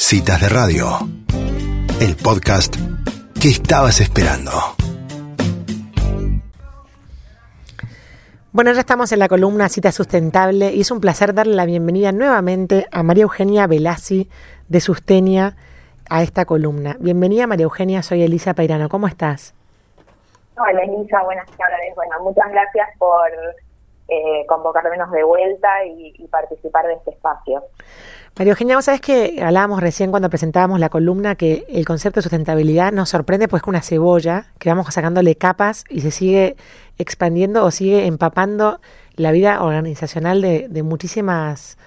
Citas 0.00 0.40
de 0.40 0.48
Radio, 0.48 0.86
el 2.00 2.14
podcast 2.22 2.76
que 3.42 3.48
estabas 3.48 4.00
esperando. 4.00 4.52
Bueno, 8.52 8.72
ya 8.72 8.80
estamos 8.80 9.10
en 9.10 9.18
la 9.18 9.28
columna 9.28 9.68
Cita 9.68 9.90
Sustentable 9.90 10.72
y 10.72 10.82
es 10.82 10.92
un 10.92 11.00
placer 11.00 11.34
darle 11.34 11.56
la 11.56 11.66
bienvenida 11.66 12.12
nuevamente 12.12 12.86
a 12.92 13.02
María 13.02 13.24
Eugenia 13.24 13.66
Velasi 13.66 14.30
de 14.68 14.80
Sustenia 14.80 15.56
a 16.08 16.22
esta 16.22 16.44
columna. 16.44 16.96
Bienvenida 17.00 17.48
María 17.48 17.64
Eugenia, 17.64 18.02
soy 18.04 18.22
Elisa 18.22 18.54
Peirano, 18.54 18.88
¿cómo 18.88 19.08
estás? 19.08 19.52
Hola 20.56 20.80
Elisa, 20.84 21.22
buenas 21.24 21.50
tardes. 21.50 21.94
Bueno, 21.96 22.22
muchas 22.22 22.48
gracias 22.52 22.88
por 22.98 23.30
eh, 24.06 24.46
convocarnos 24.46 25.10
de 25.10 25.24
vuelta 25.24 25.84
y, 25.84 26.14
y 26.16 26.28
participar 26.28 26.86
de 26.86 26.94
este 26.94 27.10
espacio. 27.10 27.64
María 28.38 28.52
Eugenia, 28.52 28.76
vos 28.76 28.84
sabés 28.84 29.00
que 29.00 29.42
hablábamos 29.42 29.80
recién 29.80 30.12
cuando 30.12 30.30
presentábamos 30.30 30.78
la 30.78 30.90
columna 30.90 31.34
que 31.34 31.64
el 31.68 31.84
concepto 31.84 32.18
de 32.18 32.22
sustentabilidad 32.22 32.92
nos 32.92 33.08
sorprende 33.08 33.48
pues 33.48 33.62
es 33.64 33.68
una 33.68 33.82
cebolla 33.82 34.44
que 34.60 34.68
vamos 34.68 34.86
sacándole 34.94 35.34
capas 35.34 35.84
y 35.88 36.02
se 36.02 36.12
sigue 36.12 36.54
expandiendo 36.98 37.64
o 37.64 37.72
sigue 37.72 38.06
empapando 38.06 38.78
la 39.16 39.32
vida 39.32 39.60
organizacional 39.60 40.40
de, 40.40 40.68
de 40.68 40.82
muchísimas 40.84 41.78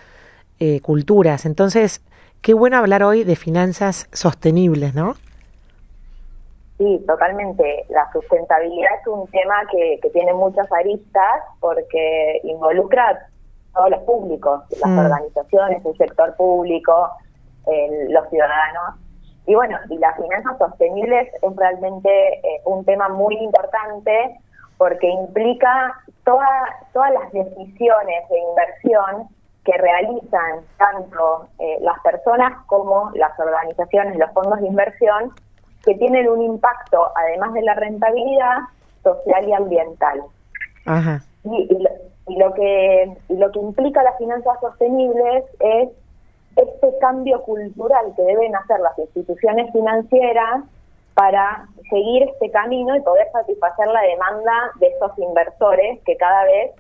eh, 0.60 0.82
culturas. 0.82 1.46
Entonces, 1.46 2.02
qué 2.42 2.54
bueno 2.54 2.76
hablar 2.76 3.02
hoy 3.04 3.24
de 3.24 3.38
finanzas 3.38 4.10
sostenibles, 4.12 4.94
¿no? 4.94 5.14
Sí, 6.78 7.02
totalmente. 7.08 7.86
La 7.88 8.12
sustentabilidad 8.12 8.90
es 9.00 9.08
un 9.08 9.26
tema 9.28 9.56
que, 9.72 10.00
que 10.02 10.10
tiene 10.10 10.34
muchas 10.34 10.70
aristas 10.70 11.44
porque 11.62 12.42
involucra 12.44 13.31
todos 13.74 13.90
los 13.90 14.00
públicos, 14.04 14.62
las 14.82 14.90
Mm. 14.90 15.00
organizaciones, 15.00 15.86
el 15.86 15.98
sector 15.98 16.36
público, 16.36 17.10
el- 17.68 18.12
los 18.14 18.28
ciudadanos. 18.30 18.96
Y 19.48 19.56
bueno, 19.56 19.78
y 19.90 19.98
las 19.98 20.16
finanzas 20.18 20.58
sostenibles 20.58 21.28
es 21.42 21.56
realmente 21.56 22.10
eh, 22.36 22.62
un 22.66 22.86
tema 22.86 23.10
muy 23.10 23.36
importante 23.38 24.40
porque 24.78 25.08
implica 25.10 25.94
toda- 26.26 26.76
todas 26.94 27.12
las 27.12 27.32
decisiones 27.32 28.30
de 28.30 28.40
inversión 28.40 29.28
que 29.64 29.78
realizan 29.78 30.62
tanto 30.78 31.48
eh, 31.60 31.78
las 31.82 32.00
personas 32.02 32.66
como 32.66 33.12
las 33.14 33.38
organizaciones, 33.40 34.18
los 34.18 34.32
fondos 34.32 34.60
de 34.60 34.68
inversión, 34.68 35.32
que 35.84 35.96
tienen 35.96 36.28
un 36.30 36.42
impacto, 36.42 37.12
además 37.16 37.54
de 37.54 37.62
la 37.62 37.74
rentabilidad, 37.76 38.58
social 39.04 39.48
y 39.48 39.54
ambiental. 39.54 40.22
Ajá. 40.86 41.22
Y, 41.44 41.68
y 41.74 41.88
y 42.32 42.38
lo 42.38 42.54
que 42.54 43.18
lo 43.30 43.52
que 43.52 43.60
implica 43.60 44.04
las 44.04 44.18
finanzas 44.18 44.58
sostenibles 44.62 45.44
es 45.60 45.90
este 46.56 46.98
cambio 47.00 47.42
cultural 47.44 48.14
que 48.16 48.24
deben 48.24 48.56
hacer 48.56 48.80
las 48.80 48.98
instituciones 49.00 49.72
financieras 49.72 50.64
para 51.14 51.68
seguir 51.90 52.24
este 52.24 52.50
camino 52.52 52.96
y 52.96 53.02
poder 53.02 53.28
satisfacer 53.32 53.88
la 53.88 54.02
demanda 54.02 54.72
de 54.80 54.88
esos 54.88 55.12
inversores 55.18 56.00
que 56.06 56.16
cada 56.16 56.46
vez 56.46 56.72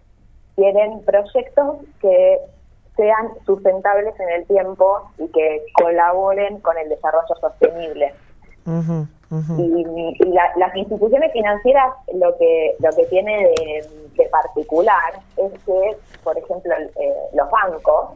quieren 0.55 1.01
proyectos 1.01 1.77
que 2.01 2.39
sean 2.95 3.29
sustentables 3.45 4.17
en 4.19 4.29
el 4.29 4.45
tiempo 4.47 5.09
y 5.17 5.27
que 5.29 5.63
colaboren 5.73 6.59
con 6.59 6.77
el 6.77 6.89
desarrollo 6.89 7.35
sostenible. 7.39 8.13
Y, 9.57 10.15
y 10.19 10.25
la- 10.33 10.51
las 10.57 10.75
instituciones 10.75 11.31
financieras 11.31 11.93
lo 12.13 12.37
que 12.37 12.75
lo 12.79 12.89
que 12.91 13.05
tiene 13.05 13.47
de, 13.47 13.87
de 14.17 14.29
particular 14.29 15.13
es 15.37 15.51
que, 15.65 15.97
por 16.23 16.37
ejemplo, 16.37 16.73
eh, 16.75 17.13
los 17.33 17.49
bancos 17.49 18.09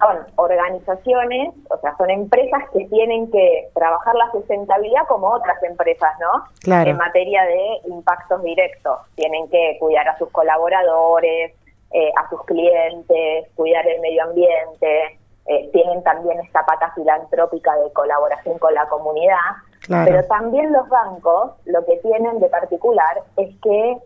son 0.00 0.16
organizaciones, 0.36 1.54
o 1.70 1.76
sea, 1.78 1.94
son 1.96 2.10
empresas 2.10 2.62
que 2.72 2.86
tienen 2.86 3.30
que 3.30 3.68
trabajar 3.74 4.14
la 4.16 4.30
sustentabilidad 4.32 5.06
como 5.06 5.28
otras 5.28 5.62
empresas, 5.62 6.10
¿no? 6.18 6.44
Claro. 6.62 6.90
En 6.90 6.96
materia 6.96 7.44
de 7.44 7.80
impactos 7.88 8.42
directos. 8.42 8.98
Tienen 9.14 9.48
que 9.48 9.76
cuidar 9.78 10.08
a 10.08 10.18
sus 10.18 10.28
colaboradores, 10.30 11.52
eh, 11.92 12.10
a 12.16 12.28
sus 12.30 12.42
clientes, 12.46 13.48
cuidar 13.54 13.86
el 13.86 14.00
medio 14.00 14.24
ambiente. 14.24 15.18
eh, 15.46 15.68
tienen 15.72 16.02
también 16.04 16.38
esta 16.40 16.64
pata 16.64 16.92
filantrópica 16.94 17.74
de 17.76 17.92
colaboración 17.92 18.58
con 18.58 18.72
la 18.74 18.88
comunidad. 18.88 19.36
Claro. 19.86 20.10
Pero 20.10 20.24
también 20.26 20.72
los 20.72 20.88
bancos 20.88 21.52
lo 21.64 21.84
que 21.84 21.96
tienen 21.98 22.38
de 22.40 22.48
particular 22.48 23.22
es 23.36 23.54
que 23.62 23.96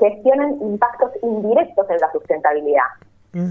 gestionan 0.00 0.58
impactos 0.60 1.12
indirectos 1.22 1.88
en 1.90 1.98
la 1.98 2.10
sustentabilidad 2.12 2.86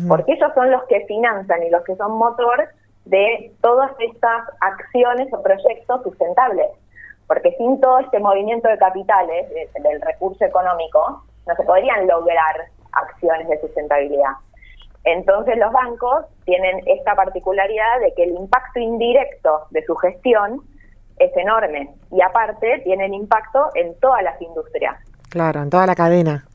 porque 0.08 0.32
ellos 0.34 0.50
son 0.56 0.72
los 0.72 0.84
que 0.84 1.02
financian 1.08 1.62
y 1.64 1.70
los 1.70 1.84
que 1.84 1.96
son 1.98 2.14
motor 2.14 2.70
de 3.06 3.52
todas 3.62 3.92
estas 4.00 4.48
acciones 4.62 5.28
o 5.34 5.44
proyectos 5.44 6.04
sustentables. 6.04 6.68
Porque 7.28 7.52
sin 7.58 7.82
todo 7.82 8.00
este 8.00 8.20
movimiento 8.20 8.70
de 8.70 8.78
capitales, 8.78 9.50
de- 9.50 9.70
del 9.82 10.02
recurso 10.02 10.46
económico, 10.46 11.24
no 11.46 11.56
se 11.56 11.64
podrían 11.64 12.08
lograr 12.08 12.56
acciones 12.94 13.50
de 13.50 13.60
sustentabilidad. 13.60 14.32
Entonces 15.04 15.58
los 15.58 15.72
bancos 15.74 16.26
tienen 16.46 16.82
esta 16.86 17.14
particularidad 17.16 18.00
de 18.00 18.14
que 18.14 18.24
el 18.24 18.36
impacto 18.36 18.80
indirecto 18.80 19.64
de 19.72 19.84
su 19.84 19.96
gestión 19.96 20.62
es 21.20 21.32
enorme 21.38 21.90
y 22.12 22.22
aparte 22.22 22.82
tienen 22.84 23.14
impacto 23.14 23.70
en 23.76 23.94
todas 24.00 24.24
las 24.24 24.42
industrias, 24.42 24.96
Claro, 25.30 25.62
en 25.64 25.70
toda 25.70 25.86
la 25.88 25.96
cadena. 25.96 26.46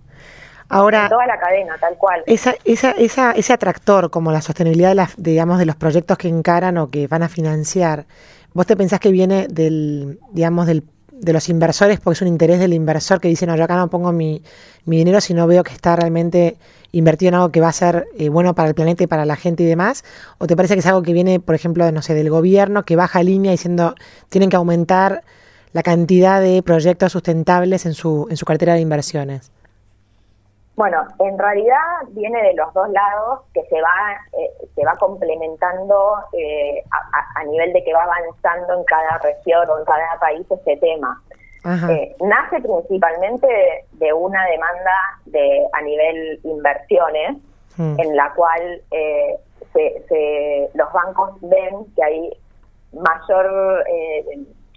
Ahora, 0.71 1.05
en 1.05 1.09
toda 1.09 1.27
la 1.27 1.39
cadena, 1.41 1.77
tal 1.81 1.97
cual. 1.97 2.23
Esa, 2.27 2.55
esa, 2.65 2.91
esa, 2.93 3.33
ese 3.33 3.53
atractor 3.55 4.11
como 4.11 4.31
la 4.33 4.43
sostenibilidad 4.43 4.91
de, 4.91 4.95
las- 4.97 5.15
digamos, 5.17 5.59
de 5.59 5.65
los 5.67 5.77
proyectos 5.77 6.19
que 6.19 6.29
encaran 6.29 6.77
o 6.79 6.91
que 6.91 7.07
van 7.07 7.23
a 7.23 7.29
financiar, 7.29 8.05
¿vos 8.53 8.67
te 8.67 8.77
pensás 8.77 9.01
que 9.01 9.11
viene 9.11 9.47
del, 9.49 10.19
digamos, 10.33 10.67
del, 10.67 10.85
de 11.21 11.33
los 11.33 11.49
inversores 11.49 12.01
porque 12.01 12.15
es 12.15 12.23
un 12.23 12.29
interés 12.29 12.59
del 12.59 12.73
inversor 12.73 13.21
que 13.21 13.29
dice, 13.29 13.47
no, 13.47 13.57
yo 13.57 13.65
acá 13.65 13.77
no 13.77 13.89
pongo 13.89 14.13
mi, 14.13 14.43
mi 14.85 14.99
dinero 14.99 15.21
si 15.21 15.35
no 15.35 15.47
veo 15.47 15.63
que 15.63 15.73
está 15.73 15.97
realmente 15.97 16.57
invertido 16.93 17.29
en 17.29 17.35
algo 17.35 17.51
que 17.51 17.61
va 17.61 17.69
a 17.69 17.73
ser 17.73 18.07
eh, 18.19 18.29
bueno 18.29 18.55
para 18.55 18.69
el 18.69 18.75
planeta 18.75 19.05
y 19.05 19.07
para 19.07 19.27
la 19.27 19.37
gente 19.37 19.63
y 19.63 19.67
demás? 19.67 20.05
¿O 20.39 20.47
te 20.47 20.57
parece 20.57 20.75
que 20.75 20.81
es 20.81 20.87
algo 20.87 21.03
que 21.03 21.13
viene, 21.13 21.41
por 21.41 21.55
ejemplo, 21.55 21.91
no 21.93 22.03
sé, 22.03 22.15
del 22.15 22.31
gobierno 22.31 22.85
que 22.85 22.97
baja 22.97 23.23
línea 23.23 23.53
diciendo 23.53 23.95
tienen 24.29 24.51
que 24.51 24.57
aumentar 24.57 25.23
la 25.73 25.83
cantidad 25.83 26.41
de 26.41 26.63
proyectos 26.63 27.13
sustentables 27.13 27.85
en 27.87 27.95
su, 27.95 28.27
en 28.31 28.37
su 28.37 28.47
cartera 28.47 28.75
de 28.75 28.81
inversiones? 28.81 29.51
Bueno, 30.79 31.05
en 31.19 31.37
realidad 31.37 31.77
viene 32.11 32.41
de 32.41 32.55
los 32.55 32.73
dos 32.73 32.89
lados 32.91 33.41
que 33.53 33.65
se 33.65 33.83
va 33.83 34.17
eh, 34.39 34.51
se 34.77 34.85
va 34.85 34.93
complementando 34.95 36.15
eh, 36.33 36.85
a, 36.93 37.41
a- 37.41 37.45
nivel 37.45 37.73
de 37.73 37.83
que 37.83 37.93
va 37.93 38.05
avanzando 38.05 38.75
en 38.79 38.85
cada 38.85 39.19
región 39.19 39.69
o 39.69 39.79
en 39.81 39.85
cada 39.85 40.19
país 40.21 40.47
este 40.49 40.77
tema. 40.77 41.21
Eh, 41.91 42.15
nace 42.21 42.61
principalmente 42.61 43.49
de 43.93 44.13
una 44.13 44.47
demanda 44.47 44.97
de 45.27 45.67
a 45.73 45.83
nivel 45.83 46.41
inversiones 46.45 47.37
Mm. 47.77 47.95
en 48.01 48.17
la 48.17 48.33
cual 48.35 48.83
eh, 48.91 49.37
se, 49.73 50.03
se- 50.09 50.69
los 50.75 50.93
bancos 50.93 51.31
ven 51.43 51.87
que 51.95 52.03
hay 52.03 52.33
mayor 52.93 53.85
eh, 53.89 54.25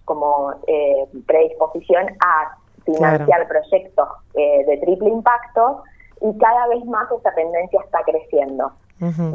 como 0.05 0.53
eh, 0.67 1.05
predisposición 1.25 2.05
a 2.23 2.55
financiar 2.85 3.47
proyectos 3.47 4.07
eh, 4.35 4.65
de 4.67 4.77
triple 4.77 5.09
impacto 5.09 5.83
y 6.21 6.37
cada 6.37 6.67
vez 6.67 6.83
más 6.85 7.11
esta 7.11 7.33
tendencia 7.33 7.79
está 7.83 7.99
creciendo. 8.03 8.71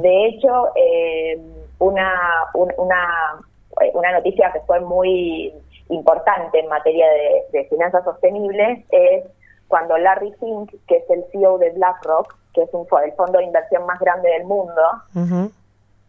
De 0.01 0.27
hecho, 0.27 0.69
eh, 0.77 1.41
una, 1.79 2.13
un- 2.55 2.73
una, 2.79 3.41
eh, 3.83 3.91
una 3.95 4.13
noticia 4.13 4.53
que 4.53 4.61
fue 4.61 4.81
muy 4.81 5.53
importante 5.89 6.59
en 6.61 6.69
materia 6.69 7.09
de, 7.09 7.43
de 7.53 7.65
finanzas 7.69 8.05
sostenibles 8.05 8.85
es 8.91 9.25
cuando 9.69 9.99
Larry 9.99 10.33
Fink, 10.41 10.73
que 10.87 10.97
es 10.99 11.11
el 11.11 11.25
CEO 11.33 11.59
de 11.59 11.71
BlackRock, 11.71 12.35
que 12.55 12.63
es 12.63 12.73
un, 12.73 12.87
el 13.05 13.13
fondo 13.13 13.39
de 13.39 13.45
inversión 13.45 13.85
más 13.87 13.99
grande 13.99 14.31
del 14.31 14.45
mundo, 14.45 14.83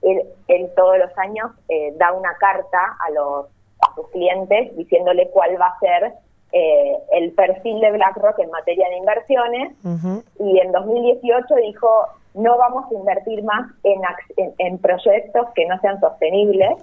él, 0.04 0.22
él 0.48 0.72
todos 0.76 0.98
los 1.00 1.18
años 1.18 1.52
eh, 1.70 1.92
da 1.98 2.14
una 2.14 2.36
carta 2.36 2.80
a 3.06 3.10
los 3.12 3.48
a 3.80 3.94
sus 3.96 4.08
clientes 4.10 4.76
diciéndole 4.76 5.30
cuál 5.30 5.60
va 5.62 5.68
a 5.68 5.80
ser 5.80 6.14
eh, 6.52 6.98
el 7.12 7.32
perfil 7.34 7.80
de 7.82 7.92
BlackRock 7.92 8.40
en 8.40 8.50
materia 8.52 8.88
de 8.90 8.98
inversiones 8.98 9.74
Ujú. 9.84 10.24
y 10.40 10.60
en 10.60 10.72
2018 10.72 11.56
dijo 11.56 11.90
no 12.34 12.58
vamos 12.58 12.86
a 12.92 12.94
invertir 12.94 13.44
más 13.44 13.68
en, 13.84 14.00
en, 14.38 14.54
en 14.60 14.78
proyectos 14.78 15.48
que 15.56 15.66
no 15.66 15.80
sean 15.80 16.00
sostenibles 16.00 16.78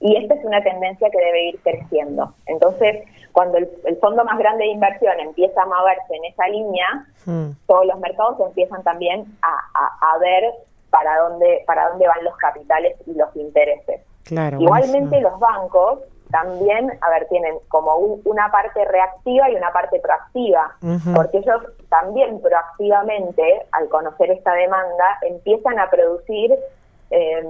y 0.00 0.16
esta 0.16 0.34
es 0.34 0.44
una 0.44 0.62
tendencia 0.62 1.08
que 1.10 1.18
debe 1.18 1.48
ir 1.50 1.60
creciendo. 1.62 2.34
Entonces, 2.46 3.04
cuando 3.32 3.58
el, 3.58 3.68
el 3.84 3.96
fondo 3.98 4.24
más 4.24 4.38
grande 4.38 4.64
de 4.64 4.70
inversión 4.70 5.18
empieza 5.20 5.62
a 5.62 5.66
moverse 5.66 6.14
en 6.16 6.24
esa 6.24 6.46
línea, 6.48 6.86
Mm. 7.26 7.52
todos 7.66 7.86
los 7.86 7.98
mercados 8.00 8.38
empiezan 8.40 8.82
también 8.82 9.24
a, 9.40 9.48
a- 9.74 10.12
a 10.14 10.18
ver 10.18 10.44
para 10.90 11.16
dónde 11.20 11.62
para 11.66 11.88
dónde 11.88 12.06
van 12.06 12.22
los 12.22 12.36
capitales 12.36 12.96
y 13.06 13.14
los 13.14 13.34
intereses. 13.36 14.02
Claro. 14.24 14.58
Igualmente 14.60 15.20
los 15.22 15.38
bancos 15.38 16.00
también, 16.34 16.90
a 17.00 17.10
ver, 17.10 17.28
tienen 17.28 17.54
como 17.68 17.94
un- 17.96 18.20
una 18.24 18.50
parte 18.50 18.84
reactiva 18.84 19.48
y 19.50 19.54
una 19.54 19.72
parte 19.72 20.00
proactiva, 20.00 20.76
porque 21.14 21.38
ellos 21.38 21.62
también 21.88 22.42
proactivamente, 22.42 23.66
al 23.70 23.88
conocer 23.88 24.32
esta 24.32 24.52
demanda, 24.54 25.18
empiezan 25.22 25.78
a 25.78 25.88
producir 25.88 26.52
eh, 27.10 27.44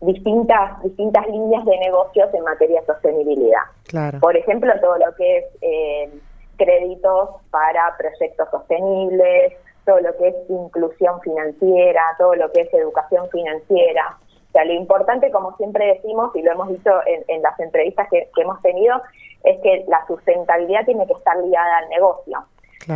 distintas, 0.00 0.82
distintas 0.82 1.26
líneas 1.28 1.64
de 1.64 1.78
negocios 1.78 2.28
en 2.34 2.42
materia 2.44 2.80
de 2.80 2.86
sostenibilidad. 2.86 3.62
Claro. 3.88 4.20
Por 4.20 4.36
ejemplo, 4.36 4.70
todo 4.82 4.98
lo 4.98 5.14
que 5.14 5.38
es 5.38 5.44
eh, 5.62 6.12
créditos 6.58 7.30
para 7.50 7.96
proyectos 7.96 8.46
sostenibles, 8.50 9.54
todo 9.86 10.00
lo 10.00 10.14
que 10.18 10.28
es 10.28 10.34
inclusión 10.50 11.20
financiera, 11.22 12.02
todo 12.18 12.34
lo 12.34 12.50
que 12.52 12.60
es 12.62 12.74
educación 12.74 13.28
financiera. 13.30 14.18
O 14.52 14.58
sea, 14.58 14.66
lo 14.66 14.74
importante, 14.74 15.30
como 15.30 15.56
siempre 15.56 15.94
decimos, 15.94 16.30
y 16.36 16.42
lo 16.42 16.52
hemos 16.52 16.68
dicho 16.68 16.90
en, 17.06 17.40
las 17.40 17.58
entrevistas 17.58 18.06
que, 18.10 18.28
hemos 18.36 18.60
tenido, 18.60 19.00
es 19.44 19.58
que 19.62 19.86
la 19.88 20.06
sustentabilidad 20.06 20.84
tiene 20.84 21.06
que 21.06 21.14
estar 21.14 21.34
ligada 21.38 21.78
al 21.78 21.88
negocio. 21.88 22.44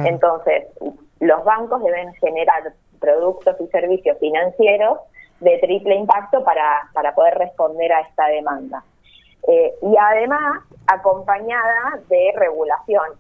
Entonces, 0.04 0.66
los 1.20 1.44
bancos 1.44 1.82
deben 1.82 2.12
generar 2.14 2.74
productos 3.00 3.56
y 3.60 3.68
servicios 3.68 4.18
financieros 4.18 4.98
de 5.40 5.56
triple 5.58 5.94
impacto 5.94 6.44
para, 6.44 6.90
para 6.92 7.14
poder 7.14 7.38
responder 7.38 7.90
a 7.90 8.00
esta 8.00 8.26
demanda. 8.26 8.84
Eh, 9.48 9.74
y 9.80 9.94
además, 9.98 10.62
acompañada 10.86 12.00
de 12.08 12.34
regulación. 12.36 13.12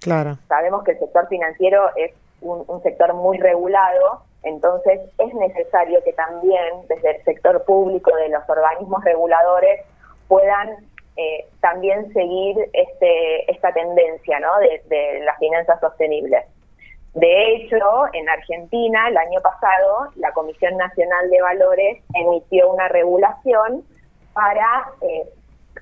Claro. 0.00 0.36
Sabemos 0.46 0.84
que 0.84 0.92
el 0.92 0.98
sector 0.98 1.26
financiero 1.28 1.88
es 1.96 2.12
un, 2.40 2.82
sector 2.82 3.14
muy 3.14 3.38
regulado, 3.38 4.22
entonces 4.48 5.00
es 5.18 5.34
necesario 5.34 6.02
que 6.04 6.12
también 6.12 6.86
desde 6.88 7.16
el 7.16 7.24
sector 7.24 7.64
público, 7.64 8.14
de 8.16 8.28
los 8.30 8.48
organismos 8.48 9.04
reguladores, 9.04 9.84
puedan 10.28 10.76
eh, 11.16 11.46
también 11.60 12.12
seguir 12.12 12.56
este, 12.72 13.50
esta 13.50 13.72
tendencia 13.72 14.40
¿no? 14.40 14.58
de, 14.58 14.82
de 14.88 15.20
las 15.24 15.38
finanzas 15.38 15.80
sostenibles. 15.80 16.44
De 17.14 17.54
hecho, 17.54 17.76
en 18.12 18.28
Argentina, 18.28 19.08
el 19.08 19.16
año 19.16 19.40
pasado, 19.40 20.08
la 20.16 20.30
Comisión 20.32 20.76
Nacional 20.76 21.30
de 21.30 21.40
Valores 21.40 22.04
emitió 22.14 22.70
una 22.70 22.88
regulación 22.88 23.82
para 24.34 24.92
eh, 25.00 25.24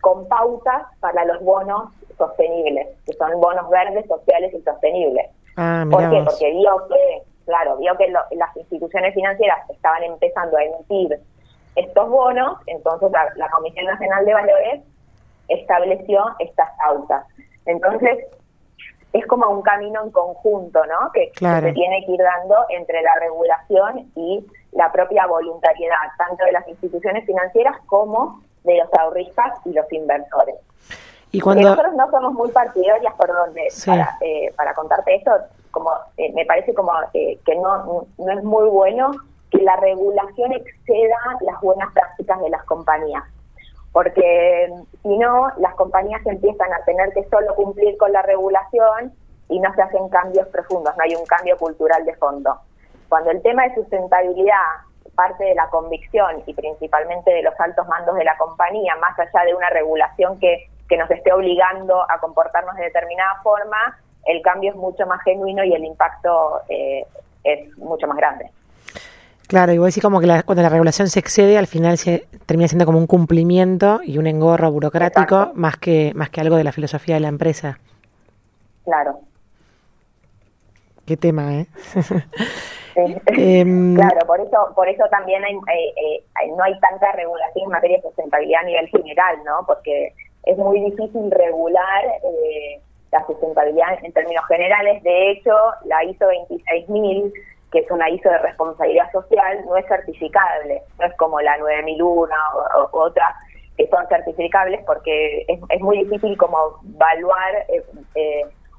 con 0.01 0.27
pautas 0.29 0.87
para 1.01 1.25
los 1.25 1.43
bonos 1.43 1.93
sostenibles, 2.17 2.87
que 3.05 3.13
son 3.15 3.39
bonos 3.41 3.69
verdes, 3.69 4.07
sociales 4.07 4.55
y 4.55 4.63
sostenibles. 4.63 5.27
Ah, 5.57 5.85
¿Por 5.91 6.11
qué? 6.11 6.23
Porque 6.25 6.51
vio 6.53 6.89
que, 6.89 7.23
claro, 7.47 7.77
vio 7.79 7.97
que 7.97 8.09
las 8.09 8.57
instituciones 8.57 9.15
financieras 9.15 9.59
estaban 9.71 10.03
empezando 10.03 10.57
a 10.59 10.65
emitir 10.65 11.19
estos 11.77 12.09
bonos, 12.09 12.59
entonces 12.67 13.11
la, 13.37 13.49
Comisión 13.51 13.87
Nacional 13.87 14.25
de 14.25 14.35
Valores 14.35 14.83
estableció 15.49 16.25
estas 16.39 16.71
pautas. 16.79 17.25
Entonces, 17.67 18.27
es 19.13 19.27
como 19.27 19.49
un 19.49 19.63
camino 19.63 20.03
en 20.03 20.11
conjunto, 20.11 20.81
¿no? 20.87 21.13
Que, 21.13 21.31
se 21.39 21.73
tiene 21.73 22.05
que 22.05 22.13
ir 22.13 22.21
dando 22.21 22.57
entre 22.71 23.03
la 23.03 23.15
regulación 23.21 24.11
y 24.15 24.45
la 24.73 24.91
propia 24.91 25.27
voluntariedad, 25.27 25.97
tanto 26.19 26.45
de 26.45 26.53
las 26.53 26.67
instituciones 26.69 27.25
financieras 27.25 27.77
como 27.87 28.41
de 28.65 28.79
los 28.79 28.93
ahorristas 28.95 29.59
y 29.65 29.73
los 29.73 29.91
inversores. 29.93 30.57
Y 31.31 31.41
cuando... 31.41 31.69
nosotros 31.69 31.95
no 31.95 32.11
somos 32.11 32.33
muy 32.33 32.51
partidarias 32.51 33.15
por 33.15 33.29
donde, 33.29 33.69
para, 33.85 34.17
eh, 34.21 34.53
para 34.57 34.75
contarte 34.75 35.15
esto, 35.15 35.31
como 35.77 35.91
eh, 36.17 36.33
me 36.33 36.47
parece 36.47 36.73
como 36.73 36.91
eh, 37.13 37.39
que 37.45 37.55
no, 37.57 38.07
no 38.17 38.33
es 38.33 38.43
muy 38.43 38.67
bueno 38.71 39.11
que 39.51 39.59
la 39.59 39.77
regulación 39.77 40.53
exceda 40.53 41.19
las 41.43 41.61
buenas 41.61 41.93
prácticas 41.93 42.41
de 42.41 42.49
las 42.49 42.65
compañías. 42.65 43.23
Porque 43.93 44.73
si 45.03 45.19
no, 45.19 45.51
las 45.59 45.75
compañías 45.75 46.25
empiezan 46.25 46.73
a 46.73 46.83
tener 46.87 47.13
que 47.13 47.25
solo 47.25 47.55
cumplir 47.55 47.99
con 47.99 48.11
la 48.11 48.23
regulación 48.23 49.13
y 49.51 49.61
no 49.61 49.75
se 49.75 49.83
hacen 49.83 50.09
cambios 50.09 50.49
profundos, 50.49 50.97
no 50.97 51.03
hay 51.03 51.15
un 51.15 51.27
cambio 51.27 51.59
cultural 51.59 52.07
de 52.07 52.17
fondo. 52.17 52.59
Cuando 53.11 53.31
el 53.31 53.43
tema 53.43 53.65
de 53.65 53.75
sustentabilidad 53.75 54.57
parte 55.15 55.45
de 55.45 55.55
la 55.55 55.69
convicción 55.69 56.43
y 56.47 56.55
principalmente 56.55 57.31
de 57.33 57.43
los 57.43 57.59
altos 57.61 57.87
mandos 57.87 58.17
de 58.17 58.25
la 58.25 58.37
compañía, 58.39 58.97
más 58.97 59.19
allá 59.19 59.45
de 59.45 59.55
una 59.55 59.69
regulación 59.69 60.39
que, 60.39 60.71
que 60.89 60.97
nos 60.97 61.11
esté 61.11 61.33
obligando 61.33 62.03
a 62.11 62.19
comportarnos 62.19 62.75
de 62.77 62.85
determinada 62.85 63.41
forma, 63.43 63.99
el 64.27 64.43
cambio 64.43 64.71
es 64.71 64.77
mucho 64.77 65.07
más 65.07 65.23
genuino 65.23 65.65
y 65.65 65.73
el 65.73 65.85
impacto 65.85 66.61
eh, 66.69 67.05
es 67.45 67.77
mucho 67.79 68.07
más 68.07 68.17
grande. 68.17 68.51
Claro, 69.47 69.73
y 69.73 69.79
vos 69.79 69.87
decís 69.87 70.03
como 70.03 70.21
que 70.21 70.27
cuando 70.45 70.63
la 70.63 70.69
regulación 70.69 71.09
se 71.09 71.21
excede, 71.21 71.57
al 71.57 71.69
final 71.69 71.99
se 71.99 72.27
termina 72.47 72.67
siendo 72.67 72.85
como 72.85 72.99
un 72.99 73.07
cumplimiento 73.07 74.01
y 74.03 74.19
un 74.19 74.27
engorro 74.27 74.73
burocrático 74.73 75.53
más 75.55 75.77
que 75.77 76.13
más 76.15 76.31
que 76.31 76.41
algo 76.41 76.57
de 76.57 76.65
la 76.65 76.73
filosofía 76.73 77.15
de 77.15 77.21
la 77.21 77.29
empresa. 77.29 77.79
Claro. 78.85 79.21
Qué 81.07 81.17
tema, 81.17 81.55
¿eh? 81.55 81.67
Em, 83.27 83.95
claro, 83.95 84.27
por 84.27 84.41
eso, 84.41 84.73
por 84.75 84.89
eso 84.89 85.05
también 85.11 85.45
hay, 85.45 85.55
eh, 85.55 85.93
eh, 85.97 86.49
no 86.57 86.63
hay 86.65 86.79
tanta 86.81 87.13
regulación 87.13 87.65
en 87.65 87.71
materia 87.71 87.97
de 87.99 88.03
sustentabilidad 88.03 88.63
a 88.63 88.65
nivel 88.65 88.89
general, 88.89 89.37
¿no? 89.45 89.65
Porque 89.67 90.15
es 90.45 90.57
muy 90.57 90.81
difícil 90.81 91.31
regular 91.31 92.05
eh, 92.25 92.81
la 93.19 93.27
sustentabilidad 93.27 94.05
en 94.05 94.13
términos 94.13 94.45
generales. 94.47 95.03
De 95.03 95.31
hecho, 95.31 95.53
la 95.85 96.05
ISO 96.05 96.27
26000, 96.27 97.33
que 97.73 97.79
es 97.81 97.91
una 97.91 98.11
ISO 98.11 98.29
de 98.29 98.39
responsabilidad 98.39 99.11
social, 99.13 99.65
no 99.67 99.77
es 99.77 99.87
certificable. 99.87 100.83
No 100.99 101.07
es 101.07 101.15
como 101.17 101.41
la 101.41 101.57
9001 101.57 102.35
o, 102.93 103.01
otras 103.01 103.35
que 103.77 103.87
son 103.89 104.07
certificables 104.09 104.81
porque 104.87 105.45
es, 105.49 105.81
muy 105.81 105.99
difícil 106.05 106.37
como 106.39 106.57
evaluar 106.95 107.67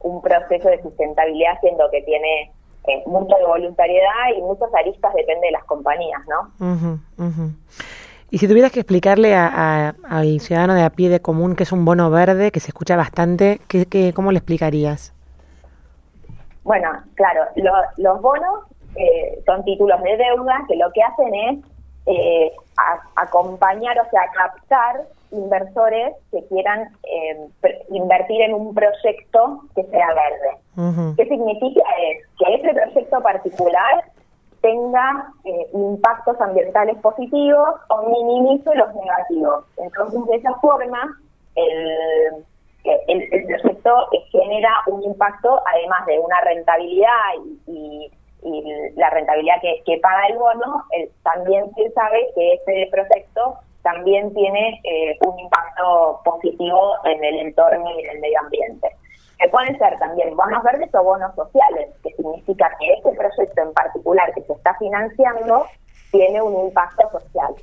un 0.01 0.22
proceso 0.22 0.69
de 0.69 0.81
sustentabilidad 0.81 1.60
siendo 1.62 1.89
que 1.92 2.01
tiene 2.01 2.51
eh, 2.88 3.04
mucho 3.06 3.36
de 3.36 3.45
voluntariedad 3.45 4.30
y 4.36 4.42
muchas 4.42 4.74
aristas 4.74 5.13
depende 5.13 5.48
de 5.48 5.51
las 5.51 5.63
compañías, 5.66 6.22
¿no? 6.28 6.51
Y 8.29 8.39
si 8.39 8.47
tuvieras 8.47 8.71
que 8.71 8.81
explicarle 8.81 9.35
al 9.35 10.39
ciudadano 10.41 10.74
de 10.74 10.83
a 10.83 10.89
pie 10.89 11.09
de 11.09 11.21
común 11.21 11.56
que 11.56 11.63
es 11.63 11.71
un 11.71 11.85
bono 11.85 12.09
verde, 12.12 12.51
que 12.51 12.59
se 12.59 12.69
escucha 12.69 12.97
bastante, 12.97 13.62
¿qué, 13.68 14.12
cómo 14.13 14.31
le 14.31 14.39
explicarías? 14.39 15.13
Bueno, 16.63 16.89
claro, 17.15 17.44
los 17.95 18.21
bonos 18.21 18.65
eh, 18.95 19.41
son 19.45 19.63
títulos 19.63 20.01
de 20.03 20.18
deuda 20.18 20.65
que 20.68 20.75
lo 20.75 20.91
que 20.91 21.01
hacen 21.03 21.33
es 21.33 21.65
eh, 22.07 22.51
acompañar, 23.15 23.97
o 24.00 24.09
sea, 24.09 24.21
captar 24.33 25.03
inversores 25.31 26.13
que 26.31 26.45
quieran 26.47 26.89
eh, 27.03 27.47
invertir 27.89 28.41
en 28.41 28.53
un 28.53 28.74
proyecto 28.74 29.62
que 29.75 29.83
sea 29.85 30.07
verde. 30.07 31.15
¿Qué 31.15 31.25
significa? 31.25 31.81
Es 32.01 32.25
que 32.38 32.56
ese 32.56 32.74
proyecto 32.74 33.21
particular 33.21 34.03
tenga 34.68 35.31
eh, 35.46 35.68
impactos 35.74 36.40
ambientales 36.42 36.98
positivos 36.98 37.69
o 37.88 38.10
minimice 38.10 38.75
los 38.75 38.94
negativos. 38.96 39.66
Entonces, 39.78 40.25
de 40.25 40.36
esa 40.36 40.54
forma, 40.56 41.18
el, 41.56 42.46
el, 43.08 43.46
proyecto 43.46 44.10
genera 44.32 44.74
un 44.88 45.03
impacto, 45.03 45.62
además 45.74 46.06
de 46.06 46.20
una 46.20 46.41
rentabilidad 46.41 47.08
y, 47.68 48.12
la 48.96 49.10
rentabilidad 49.10 49.56
que, 49.62 50.00
paga 50.01 50.27
el 50.27 50.38
bono, 50.38 50.84
también 51.24 51.65
se 51.75 51.89
sabe 51.91 52.30
que 52.36 52.53
ese 52.53 52.88
proyecto 52.91 53.56
también 53.82 54.34
tiene 54.34 54.80
eh, 54.84 55.18
un 55.25 55.38
impacto 55.39 56.22
positivo 56.24 56.94
en 57.03 57.24
el 57.24 57.39
entorno 57.39 57.89
y 57.98 58.03
en 58.03 58.10
el 58.12 58.20
medio 58.20 58.39
ambiente. 58.39 58.88
Que 59.39 59.50
pueden 59.50 59.77
ser 59.77 59.98
también 60.00 60.36
bonos 60.36 60.63
verdes 60.63 60.94
o 60.96 61.03
bonos 61.03 61.34
sociales, 61.36 61.89
que 62.03 62.13
significa 62.15 62.72
que 62.79 62.94
este 62.94 63.12
proyecto 63.12 63.62
en 63.62 63.74
particular 63.74 64.34
que 64.34 64.41
se 64.41 64.53
está 64.53 64.74
financiando 64.75 65.65
tiene 66.12 66.41
un 66.41 66.67
impacto 66.67 67.10
social. 67.12 67.53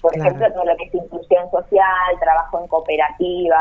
Por 0.00 0.16
ejemplo, 0.16 0.52
todo 0.52 0.64
lo 0.64 0.76
que 0.76 0.84
es 0.84 0.94
inclusión 0.94 1.50
social, 1.50 2.18
trabajo 2.20 2.60
en 2.60 2.66
cooperativa. 2.66 3.60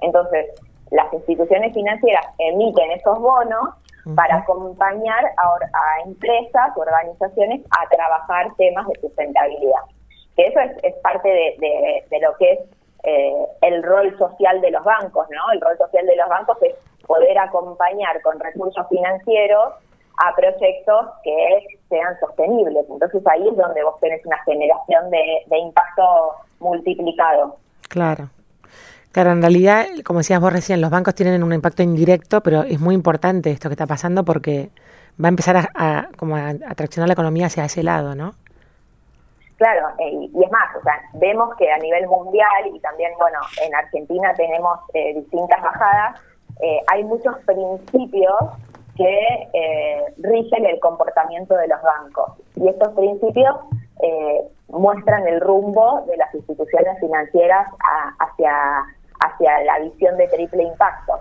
Entonces, 0.00 0.46
las 0.90 1.10
instituciones 1.12 1.72
financieras 1.72 2.26
emiten 2.38 2.90
esos 2.90 3.18
bonos 3.18 3.70
para 4.14 4.36
acompañar 4.36 5.24
a, 5.36 5.46
a 5.46 6.02
empresas, 6.04 6.76
organizaciones 6.76 7.62
a 7.70 7.88
trabajar 7.88 8.48
temas 8.56 8.86
de 8.88 9.00
sustentabilidad 9.00 9.82
eso 10.36 10.60
es, 10.82 10.94
parte 11.02 11.28
de, 11.28 12.18
lo 12.20 12.36
que 12.38 12.52
es 12.52 12.60
eh, 13.02 13.46
el 13.62 13.82
rol 13.82 14.16
social 14.18 14.60
de 14.60 14.70
los 14.70 14.84
bancos, 14.84 15.26
¿no? 15.30 15.52
El 15.52 15.60
rol 15.60 15.76
social 15.78 16.06
de 16.06 16.16
los 16.16 16.28
bancos 16.28 16.58
es 16.62 16.74
poder 17.06 17.38
acompañar 17.38 18.20
con 18.22 18.38
recursos 18.38 18.86
financieros 18.88 19.74
a 20.18 20.34
proyectos 20.36 21.06
que 21.24 21.66
sean 21.88 22.18
sostenibles. 22.20 22.84
Entonces 22.90 23.22
ahí 23.26 23.48
es 23.48 23.56
donde 23.56 23.82
vos 23.82 23.98
tenés 24.00 24.24
una 24.26 24.38
generación 24.44 25.10
de, 25.10 25.58
impacto 25.58 26.02
multiplicado. 26.60 27.56
Claro. 27.88 28.28
Claro, 29.12 29.32
en 29.32 29.40
realidad, 29.40 29.86
como 30.04 30.20
decías 30.20 30.40
vos 30.40 30.52
recién, 30.52 30.80
los 30.80 30.90
bancos 30.90 31.16
tienen 31.16 31.42
un 31.42 31.52
impacto 31.52 31.82
indirecto, 31.82 32.42
pero 32.42 32.62
es 32.62 32.78
muy 32.78 32.94
importante 32.94 33.50
esto 33.50 33.68
que 33.68 33.72
está 33.72 33.86
pasando 33.86 34.24
porque 34.24 34.70
va 35.20 35.26
a 35.26 35.30
empezar 35.30 35.56
a, 35.74 36.08
como 36.16 36.36
a, 36.36 36.50
a 36.50 36.74
traccionar 36.76 37.08
la 37.08 37.14
economía 37.14 37.46
hacia 37.46 37.64
ese 37.64 37.82
lado, 37.82 38.14
¿no? 38.14 38.34
Claro, 39.60 39.88
eh, 39.98 40.10
y 40.10 40.42
es 40.42 40.50
más, 40.50 40.74
o 40.74 40.82
sea, 40.82 40.94
vemos 41.12 41.54
que 41.56 41.70
a 41.70 41.76
nivel 41.76 42.06
mundial 42.06 42.66
y 42.72 42.80
también, 42.80 43.12
bueno, 43.18 43.38
en 43.62 43.74
Argentina 43.74 44.32
tenemos 44.32 44.78
eh, 44.94 45.12
distintas 45.16 45.60
bajadas, 45.60 46.18
eh, 46.62 46.80
hay 46.90 47.04
muchos 47.04 47.36
principios 47.44 48.38
que 48.96 50.08
rigen 50.16 50.64
el 50.64 50.80
comportamiento 50.80 51.54
de 51.56 51.68
los 51.68 51.80
bancos. 51.82 52.32
Y 52.56 52.68
estos 52.68 52.88
principios 52.94 53.54
muestran 54.68 55.26
el 55.28 55.40
rumbo 55.40 56.04
de 56.06 56.16
las 56.16 56.34
instituciones 56.34 56.98
financieras 56.98 57.68
hacia, 58.18 58.52
hacia 59.20 59.64
la 59.64 59.78
visión 59.80 60.16
de 60.16 60.28
triple 60.28 60.64
impacto. 60.64 61.14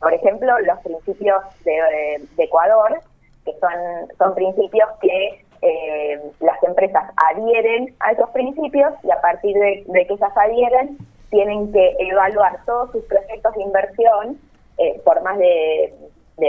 Por 0.00 0.12
ejemplo, 0.12 0.58
los 0.60 0.78
principios 0.80 1.42
de, 1.64 2.26
Ecuador, 2.38 3.00
que 3.44 3.52
son, 3.58 3.70
son 4.18 4.34
principios 4.34 4.88
que 5.00 5.45
eh, 5.62 6.20
las 6.40 6.62
empresas 6.62 7.04
adhieren 7.30 7.94
a 8.00 8.12
esos 8.12 8.30
principios 8.30 8.92
y 9.02 9.10
a 9.10 9.20
partir 9.20 9.56
de, 9.56 9.84
que 10.06 10.12
ellas 10.12 10.32
adhieren 10.36 10.98
tienen 11.30 11.72
que 11.72 11.96
evaluar 11.98 12.58
todos 12.64 12.92
sus 12.92 13.04
proyectos 13.04 13.54
de 13.54 13.62
inversión 13.62 14.38
eh, 14.78 15.00
por 15.04 15.22
más 15.22 15.38
de, 15.38 15.94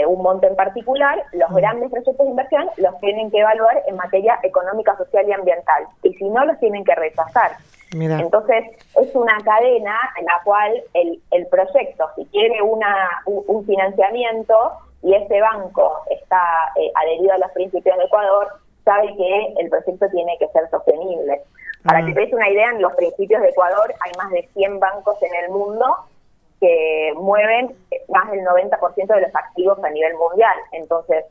un 0.06 0.22
monto 0.22 0.46
en 0.46 0.54
particular, 0.54 1.22
los 1.32 1.50
grandes 1.50 1.90
proyectos 1.90 2.18
de 2.18 2.30
inversión 2.30 2.68
los 2.76 3.00
tienen 3.00 3.30
que 3.30 3.38
evaluar 3.38 3.82
en 3.86 3.96
materia 3.96 4.38
económica, 4.42 4.94
social 4.98 5.26
y 5.26 5.32
ambiental. 5.32 5.86
Y 6.02 6.12
si 6.14 6.28
no, 6.28 6.44
los 6.44 6.58
tienen 6.60 6.84
que 6.84 6.94
rechazar. 6.94 7.52
Entonces, 7.92 8.64
es 9.00 9.14
una 9.14 9.38
cadena 9.38 9.96
en 10.18 10.26
la 10.26 10.40
cual 10.44 10.82
el, 10.92 11.22
el 11.30 11.46
proyecto, 11.46 12.06
si 12.16 12.26
quiere 12.26 12.60
una, 12.60 13.22
un, 13.24 13.64
financiamiento 13.64 14.72
y 15.02 15.14
ese 15.14 15.40
banco 15.40 16.02
está 16.10 16.42
eh, 16.76 16.90
adherido 16.94 17.32
a 17.32 17.38
los 17.38 17.50
principios 17.52 17.96
de 17.96 18.04
Ecuador, 18.04 18.48
sabe 18.88 19.14
que 19.16 19.54
el 19.58 19.68
proyecto 19.68 20.08
tiene 20.08 20.38
que 20.38 20.48
ser 20.48 20.70
sostenible. 20.70 21.42
Para 21.84 22.04
que 22.04 22.12
ah. 22.12 22.14
te 22.14 22.20
des 22.20 22.32
una 22.32 22.48
idea, 22.48 22.70
en 22.70 22.80
los 22.80 22.94
principios 22.94 23.42
de 23.42 23.50
Ecuador 23.50 23.94
hay 24.00 24.12
más 24.16 24.30
de 24.30 24.48
100 24.54 24.80
bancos 24.80 25.22
en 25.22 25.44
el 25.44 25.50
mundo 25.50 25.84
que 26.58 27.12
mueven 27.16 27.76
más 28.08 28.30
del 28.30 28.40
90% 28.40 29.14
de 29.14 29.20
los 29.20 29.34
activos 29.34 29.78
a 29.84 29.90
nivel 29.90 30.14
mundial. 30.14 30.56
Entonces, 30.72 31.24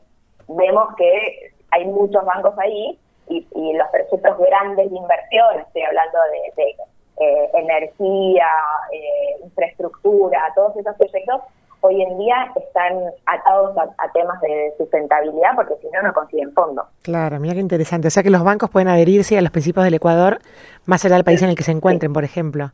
vemos 0.46 0.94
que 0.96 1.52
hay 1.72 1.84
muchos 1.86 2.24
bancos 2.24 2.54
ahí 2.58 2.96
y, 3.28 3.44
los 3.74 3.88
proyectos 3.88 4.38
grandes 4.38 4.90
de 4.90 4.96
inversión, 4.96 5.60
estoy 5.60 5.82
hablando 5.82 6.18
de, 6.56 6.76
eh, 7.20 7.50
energía, 7.54 8.46
eh, 8.92 9.40
infraestructura, 9.42 10.52
todos 10.54 10.76
esos 10.76 10.96
proyectos, 10.96 11.42
hoy 11.88 12.02
en 12.02 12.18
día 12.18 12.52
están 12.56 12.92
atados 13.26 13.76
a, 13.76 14.12
temas 14.12 14.40
de 14.40 14.74
sustentabilidad 14.76 15.50
porque 15.56 15.74
si 15.80 15.88
no, 15.88 16.02
no 16.02 16.12
consiguen 16.12 16.52
fondos. 16.52 16.86
Claro, 17.02 17.40
mira 17.40 17.54
qué 17.54 17.60
interesante. 17.60 18.08
O 18.08 18.10
sea 18.10 18.22
que 18.22 18.30
los 18.30 18.44
bancos 18.44 18.70
pueden 18.70 18.88
adherirse 18.88 19.38
a 19.38 19.42
los 19.42 19.50
principios 19.50 19.84
del 19.84 19.94
Ecuador 19.94 20.38
más 20.86 21.04
allá 21.04 21.16
del 21.16 21.24
país 21.24 21.42
en 21.42 21.50
el 21.50 21.56
que 21.56 21.62
se 21.62 21.72
encuentren, 21.72 22.12
por 22.12 22.24
ejemplo. 22.24 22.70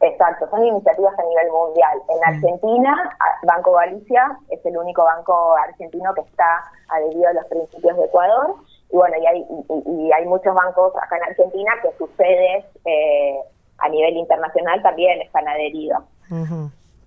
Exacto, 0.00 0.46
son 0.50 0.62
iniciativas 0.64 1.18
a 1.18 1.22
nivel 1.22 1.50
mundial. 1.50 1.98
En. 2.08 2.34
Argentina, 2.34 3.16
Banco 3.44 3.72
Galicia 3.72 4.38
es 4.50 4.64
el 4.66 4.76
único 4.76 5.04
banco 5.04 5.56
argentino 5.56 6.12
que 6.14 6.20
está 6.20 6.64
adherido 6.88 7.28
a 7.28 7.32
los 7.32 7.46
principios 7.46 7.96
de 7.96 8.04
Ecuador. 8.04 8.54
Y 8.90 8.96
bueno, 8.96 9.16
y 9.16 9.26
hay, 9.26 9.46
y, 9.86 10.12
hay 10.12 10.26
muchos 10.26 10.54
bancos 10.54 10.92
acá 11.02 11.16
en 11.16 11.24
Argentina 11.24 11.72
que 11.82 11.90
sus 11.96 12.10
sedes 12.16 12.64
eh, 12.84 13.38
a 13.78 13.88
nivel 13.88 14.16
internacional 14.16 14.82
también 14.82 15.22
están 15.22 15.48
adheridos. 15.48 16.02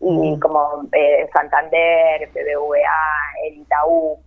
Y 0.02 0.40
como 0.40 0.84
eh, 0.94 1.30
Santander, 1.34 2.30
BBVA, 2.30 3.48
el 3.48 3.58
Itaú, 3.58 4.18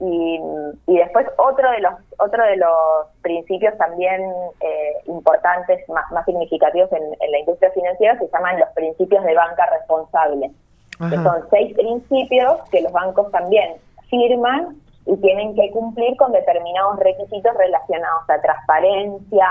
y, 0.00 0.40
y, 0.88 0.98
después 0.98 1.26
otro 1.38 1.70
de 1.70 1.80
los 1.80 1.94
otro 2.18 2.42
de 2.44 2.56
los 2.56 3.06
principios 3.22 3.76
también 3.78 4.20
eh, 4.60 4.92
importantes, 5.06 5.88
más, 5.88 6.10
más 6.10 6.24
significativos 6.24 6.90
en, 6.92 7.30
la 7.30 7.38
industria 7.38 7.70
financiera, 7.70 8.18
se 8.18 8.28
llaman 8.28 8.58
los 8.58 8.68
principios 8.70 9.22
de 9.24 9.34
banca 9.34 9.64
responsable, 9.66 10.50
que 10.98 11.16
son 11.16 11.48
seis 11.50 11.74
principios 11.74 12.68
que 12.70 12.82
los 12.82 12.92
bancos 12.92 13.30
también 13.30 13.74
firman 14.08 14.76
y 15.06 15.16
tienen 15.16 15.54
que 15.54 15.70
cumplir 15.70 16.16
con 16.16 16.32
determinados 16.32 16.98
requisitos 16.98 17.54
relacionados 17.56 18.28
a 18.28 18.40
transparencia, 18.40 19.48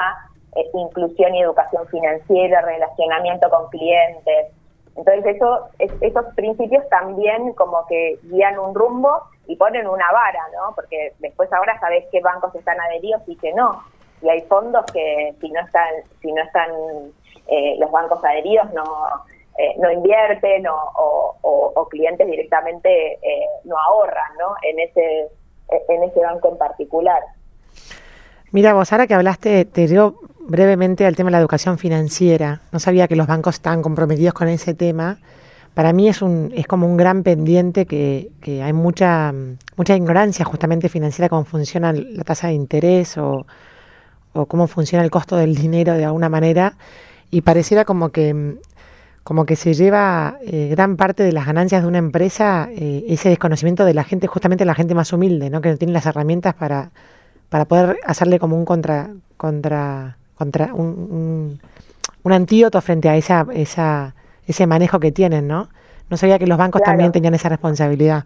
eh, 0.55 0.69
inclusión 0.73 1.35
y 1.35 1.41
educación 1.41 1.88
financiera, 1.88 2.61
relacionamiento 2.61 3.50
con 3.50 3.69
clientes. 3.69 4.47
Entonces 4.95 5.36
eso, 5.36 5.69
esos 5.79 6.25
principios 6.36 6.88
también 6.89 7.53
como 7.53 7.86
que 7.88 8.19
guían 8.24 8.60
un 8.60 8.75
rumbo 8.75 9.24
y 9.48 9.55
ponen 9.55 9.88
una 9.88 10.12
vara, 10.12 10.41
¿no? 10.53 10.75
Porque 10.75 11.13
después 11.19 11.51
ahora 11.53 11.79
sabés 11.79 12.05
qué 12.12 12.19
bancos 12.21 12.53
están 12.55 12.79
adheridos 12.79 13.21
y 13.27 13.36
qué 13.38 13.53
no. 13.53 13.83
Y 14.21 14.29
hay 14.29 14.41
fondos 14.41 14.86
que 14.93 15.33
si 15.39 15.50
no 15.50 15.62
están, 15.62 15.89
si 16.21 16.31
no 16.31 16.43
están 16.43 16.69
eh, 17.48 17.75
los 17.79 17.89
bancos 17.91 18.24
adheridos 18.24 18.71
no 18.74 18.83
eh, 19.57 19.75
no 19.77 19.91
invierten 19.91 20.65
o, 20.67 21.36
o, 21.41 21.88
clientes 21.89 22.25
directamente 22.25 23.13
eh, 23.21 23.48
no 23.65 23.77
ahorran, 23.77 24.38
¿no? 24.39 24.55
En 24.62 24.79
ese 24.79 25.27
en 25.89 26.03
ese 26.03 26.19
banco 26.19 26.50
en 26.50 26.57
particular. 26.57 27.21
Mira, 28.51 28.74
vos 28.74 28.91
ahora 28.91 29.08
que 29.08 29.13
hablaste, 29.13 29.63
te 29.63 29.88
dio 29.88 30.20
brevemente 30.41 31.05
al 31.05 31.15
tema 31.15 31.27
de 31.27 31.31
la 31.34 31.39
educación 31.39 31.77
financiera. 31.77 32.62
No 32.74 32.79
sabía 32.79 33.08
que 33.08 33.15
los 33.15 33.25
bancos 33.25 33.55
estaban 33.55 33.81
comprometidos 33.81 34.34
con 34.34 34.50
ese 34.50 34.74
tema. 34.74 35.20
Para 35.74 35.93
mí 35.93 36.10
es 36.10 36.22
un 36.22 36.51
es 36.53 36.67
como 36.67 36.86
un 36.86 36.98
gran 36.98 37.24
pendiente 37.24 37.86
que, 37.86 38.29
hay 38.62 38.74
mucha 38.74 39.34
mucha 39.77 39.96
ignorancia 39.96 40.43
justamente 40.43 40.89
financiera 40.89 41.29
cómo 41.29 41.46
funciona 41.46 41.93
la 41.93 42.25
tasa 42.25 42.48
de 42.48 42.53
interés 42.53 43.17
o, 43.17 43.46
o 44.34 44.46
cómo 44.48 44.67
funciona 44.67 45.03
el 45.05 45.12
costo 45.12 45.38
del 45.38 45.55
dinero 45.55 45.93
de 45.93 46.03
alguna 46.03 46.27
manera. 46.27 46.75
Y 47.29 47.41
pareciera 47.41 47.86
como 47.86 48.10
que 48.10 48.58
como 49.24 49.46
que 49.46 49.55
se 49.55 49.74
lleva 49.74 50.39
eh, 50.46 50.67
gran 50.72 50.98
parte 50.98 51.24
de 51.24 51.31
las 51.31 51.46
ganancias 51.46 51.84
de 51.84 51.88
una 51.88 52.00
empresa 52.00 52.67
eh, 52.72 53.05
ese 53.08 53.29
desconocimiento 53.29 53.86
de 53.86 53.93
la 53.93 54.03
gente 54.03 54.27
justamente 54.27 54.65
la 54.65 54.74
gente 54.74 54.96
más 54.96 55.13
humilde 55.13 55.51
no 55.51 55.62
que 55.62 55.70
no 55.70 55.77
tiene 55.77 55.93
las 55.93 56.08
herramientas 56.08 56.55
para 56.55 56.89
para 57.51 57.65
poder 57.65 58.00
hacerle 58.05 58.39
como 58.39 58.55
un 58.58 58.63
contra 58.63 59.10
contra 59.36 60.15
contra 60.36 60.74
un, 60.74 60.88
un, 60.88 61.60
un 62.24 62.31
antídoto 62.31 62.79
frente 62.81 63.10
a 63.10 63.17
esa 63.17 63.46
esa 63.53 64.15
ese 64.48 64.65
manejo 64.65 65.00
que 65.00 65.12
tienen, 65.12 65.48
¿no? 65.48 65.67
No 66.10 66.17
sabía 66.17 66.39
que 66.39 66.48
los 66.48 66.58
bancos 66.58 66.81
también 66.81 67.12
tenían 67.12 67.34
esa 67.34 67.50
responsabilidad. 67.50 68.24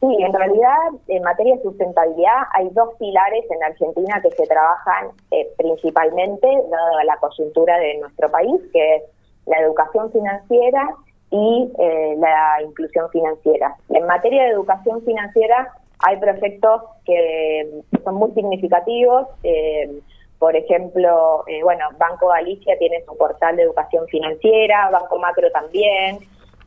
Sí, 0.00 0.08
en 0.20 0.32
realidad 0.32 0.76
en 1.08 1.22
materia 1.22 1.56
de 1.56 1.62
sustentabilidad 1.62 2.42
hay 2.54 2.68
dos 2.70 2.94
pilares 2.98 3.44
en 3.50 3.62
Argentina 3.62 4.20
que 4.22 4.30
se 4.30 4.46
trabajan 4.46 5.08
eh, 5.30 5.48
principalmente, 5.56 6.46
dada 6.70 7.04
la 7.04 7.16
coyuntura 7.16 7.78
de 7.78 7.98
nuestro 7.98 8.30
país, 8.30 8.60
que 8.72 8.96
es 8.96 9.02
la 9.46 9.60
educación 9.60 10.10
financiera 10.12 10.88
y 11.30 11.72
eh, 11.78 12.14
la 12.18 12.62
inclusión 12.62 13.08
financiera. 13.10 13.74
En 13.90 14.06
materia 14.06 14.44
de 14.44 14.50
educación 14.50 15.02
financiera 15.02 15.68
hay 16.00 16.16
proyectos 16.18 16.82
que 17.04 17.82
son 18.04 18.14
muy 18.16 18.32
significativos. 18.32 19.28
Eh, 19.42 20.00
por 20.38 20.54
ejemplo, 20.54 21.44
eh, 21.46 21.62
bueno, 21.62 21.86
Banco 21.98 22.28
Galicia 22.28 22.78
tiene 22.78 23.02
su 23.06 23.16
portal 23.16 23.56
de 23.56 23.62
educación 23.62 24.06
financiera, 24.08 24.90
Banco 24.90 25.18
Macro 25.18 25.50
también, 25.50 26.18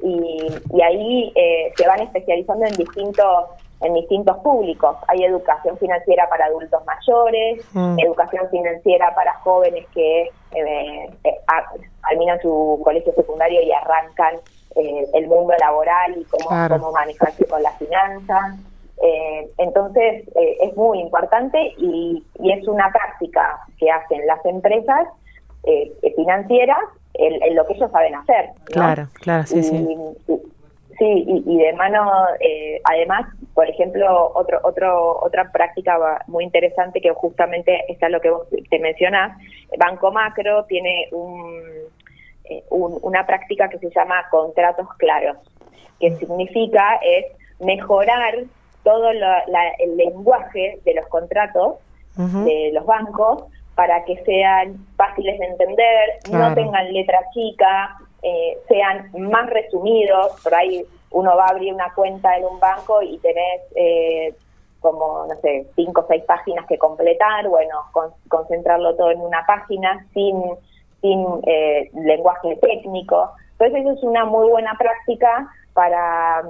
y, 0.02 0.82
ahí 0.82 1.32
eh, 1.36 1.72
se 1.76 1.88
van 1.88 2.02
especializando 2.02 2.66
en 2.66 2.74
distintos 2.74 3.46
en 3.82 3.94
distintos 3.94 4.36
públicos. 4.40 4.98
Hay 5.08 5.24
educación 5.24 5.78
financiera 5.78 6.28
para 6.28 6.48
adultos 6.48 6.84
mayores, 6.86 7.64
mm. 7.72 8.00
educación 8.00 8.50
financiera 8.50 9.16
para 9.16 9.34
jóvenes 9.36 9.86
que 9.94 10.30
eh, 10.52 11.10
terminan 12.10 12.42
su 12.42 12.82
colegio 12.84 13.14
secundario 13.14 13.62
y 13.62 13.72
arrancan 13.72 14.36
el 14.76 15.28
mundo 15.28 15.54
laboral 15.60 16.18
y 16.18 16.26
cómo, 16.26 16.50
cómo 16.68 16.92
manejarse 16.92 17.46
con 17.46 17.64
las 17.64 17.78
finanzas. 17.78 18.60
Eh, 19.02 19.50
entonces, 19.58 20.28
eh, 20.36 20.58
es 20.62 20.76
muy 20.76 21.00
importante 21.00 21.74
y, 21.78 22.24
es 22.44 22.68
una 22.68 22.92
práctica 22.92 23.60
que 23.78 23.90
hacen 23.90 24.26
las 24.28 24.44
empresas 24.46 25.08
eh, 25.64 25.92
financieras 26.16 26.80
en, 27.14 27.56
lo 27.56 27.66
que 27.66 27.74
ellos 27.74 27.92
saben 27.92 28.16
hacer. 28.16 28.50
Claro, 28.66 29.08
claro, 29.14 29.44
sí, 29.46 29.64
sí. 29.64 29.98
sí, 30.98 31.24
y, 31.28 31.58
de 31.58 31.74
mano, 31.74 32.12
además, 32.84 33.26
por 33.54 33.70
ejemplo, 33.70 34.32
otro, 34.36 34.60
otro, 34.64 35.20
otra 35.22 35.52
práctica 35.52 35.98
muy 36.28 36.44
interesante 36.44 37.02
que 37.02 37.12
justamente 37.12 37.84
está 37.92 38.10
lo 38.10 38.20
que 38.20 38.30
vos 38.30 38.48
te 38.70 38.80
mencionás, 38.80 39.38
Banco 39.78 40.12
Macro 40.12 40.66
tiene 40.66 41.08
un, 41.12 41.62
una 42.70 43.26
práctica 43.26 43.70
que 43.70 43.80
se 43.80 43.90
llama 43.90 44.28
contratos 44.30 44.88
claros, 44.98 45.38
que 46.00 46.12
significa 46.18 47.00
es 47.02 47.26
mejorar 47.60 48.46
todo 48.90 49.12
el 49.12 49.98
lenguaje 49.98 50.80
de 50.84 50.96
los 50.96 51.06
contratos 51.10 51.76
de 52.16 52.72
los 52.74 52.86
bancos 52.88 53.44
para 53.76 54.04
que 54.04 54.18
sean 54.24 54.78
fáciles 54.98 55.38
de 55.40 55.46
entender, 55.46 56.10
no 56.32 56.54
tengan 56.56 56.92
letra 56.92 57.20
chica, 57.32 57.98
eh, 58.24 58.58
sean 58.68 59.10
más 59.14 59.48
resumidos. 59.50 60.42
Por 60.44 60.54
ahí 60.56 60.84
uno 61.12 61.38
va 61.38 61.46
a 61.46 61.50
abrir 61.52 61.72
una 61.72 61.94
cuenta 61.94 62.36
en 62.36 62.46
un 62.46 62.60
banco 62.60 63.02
y 63.04 63.20
tenés 63.20 63.62
eh, 63.76 64.34
como, 64.82 65.28
no 65.28 65.36
sé, 65.42 65.68
cinco 65.76 66.02
o 66.02 66.08
seis 66.08 66.24
páginas 66.26 66.66
que 66.66 66.78
completar, 66.78 67.48
bueno, 67.48 67.76
concentrarlo 68.28 68.96
todo 68.96 69.12
en 69.12 69.22
una 69.22 69.46
página 69.46 70.06
sin, 70.14 70.42
sin 71.02 71.26
eh, 71.46 71.90
lenguaje 71.94 72.58
técnico. 72.58 73.32
Entonces 73.52 73.82
eso 73.82 73.92
es 73.94 74.04
una 74.04 74.26
muy 74.26 74.50
buena 74.50 74.74
práctica 74.78 75.48
para 75.74 76.44